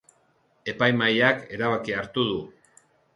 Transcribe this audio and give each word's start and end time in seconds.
Epaimahaiak 0.71 1.43
erabakia 1.57 1.99
hartu 2.01 2.25
du. 2.31 2.39